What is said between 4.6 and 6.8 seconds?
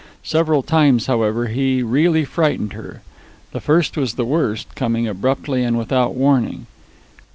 coming abruptly and without warning.